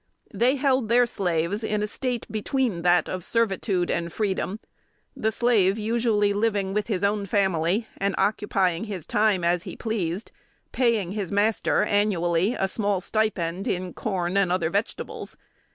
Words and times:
They 0.33 0.55
held 0.55 0.89
their 0.89 1.05
slaves 1.05 1.63
in 1.63 1.83
a 1.83 1.87
state 1.87 2.25
between 2.31 2.81
that 2.81 3.07
of 3.07 3.23
servitude 3.23 3.91
and 3.91 4.11
freedom; 4.11 4.59
the 5.15 5.31
slave 5.31 5.77
usually 5.77 6.33
living 6.33 6.73
with 6.73 6.87
his 6.87 7.03
own 7.03 7.27
family 7.27 7.85
and 7.99 8.15
occupying 8.17 8.85
his 8.85 9.05
time 9.05 9.43
as 9.43 9.61
he 9.61 9.75
pleased, 9.75 10.31
paying 10.71 11.11
his 11.11 11.31
master 11.31 11.83
annually 11.83 12.55
a 12.55 12.67
small 12.67 12.99
stipend 12.99 13.67
in 13.67 13.93
corn 13.93 14.37
and 14.37 14.51
other 14.51 14.71
vegetables. 14.71 15.37